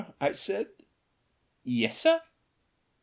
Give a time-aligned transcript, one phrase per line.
[0.19, 0.69] I said.
[1.63, 2.21] "Yes, sir."